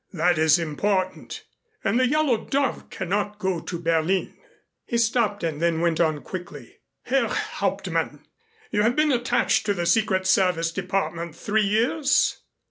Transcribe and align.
That 0.13 0.39
is 0.39 0.57
important, 0.57 1.43
and 1.83 1.99
the 1.99 2.07
Yellow 2.07 2.43
Dove 2.43 2.89
cannot 2.89 3.37
go 3.37 3.59
to 3.59 3.77
Berlin." 3.77 4.33
He 4.83 4.97
stopped 4.97 5.43
and 5.43 5.61
then 5.61 5.79
went 5.79 5.99
on 5.99 6.21
quickly: 6.23 6.79
"Herr 7.03 7.27
Hauptmann, 7.27 8.25
you 8.71 8.81
have 8.81 8.95
been 8.95 9.11
attached 9.11 9.63
to 9.67 9.75
the 9.75 9.85
Secret 9.85 10.25
Service 10.25 10.71
Department 10.71 11.35
three 11.35 11.67
years?" 11.67 12.37